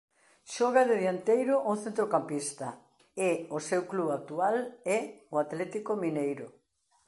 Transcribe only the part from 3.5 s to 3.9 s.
o seu